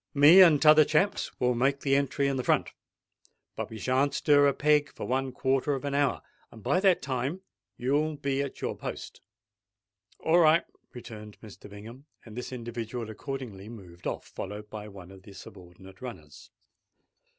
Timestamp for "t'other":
0.63-0.83